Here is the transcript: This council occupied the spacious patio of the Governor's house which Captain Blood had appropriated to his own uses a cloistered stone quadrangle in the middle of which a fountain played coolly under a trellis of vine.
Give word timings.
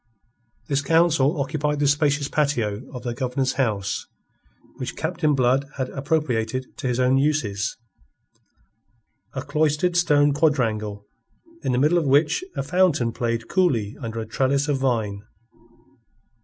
This 0.67 0.81
council 0.81 1.39
occupied 1.39 1.79
the 1.79 1.87
spacious 1.87 2.27
patio 2.27 2.89
of 2.91 3.03
the 3.03 3.13
Governor's 3.13 3.53
house 3.53 4.07
which 4.77 4.95
Captain 4.95 5.35
Blood 5.35 5.65
had 5.77 5.89
appropriated 5.89 6.75
to 6.77 6.87
his 6.87 6.99
own 6.99 7.19
uses 7.19 7.77
a 9.35 9.43
cloistered 9.43 9.95
stone 9.95 10.33
quadrangle 10.33 11.05
in 11.63 11.71
the 11.71 11.77
middle 11.77 11.99
of 11.99 12.07
which 12.07 12.43
a 12.55 12.63
fountain 12.63 13.11
played 13.11 13.47
coolly 13.47 13.95
under 14.01 14.19
a 14.19 14.25
trellis 14.25 14.67
of 14.67 14.77
vine. 14.79 15.21